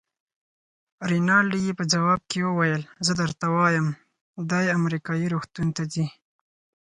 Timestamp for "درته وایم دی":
3.21-4.65